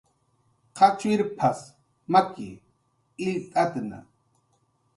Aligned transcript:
"qachwirp""as 0.77 1.59
maki, 2.11 2.49
illt'atna" 3.25 3.99